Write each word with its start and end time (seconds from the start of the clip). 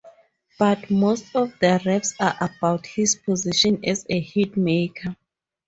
But 0.57 0.89
most 0.89 1.35
of 1.35 1.53
the 1.59 1.79
raps 1.85 2.15
are 2.19 2.35
about 2.41 2.87
his 2.87 3.15
position 3.17 3.81
as 3.85 4.03
a 4.09 4.19
hit-maker. 4.19 5.15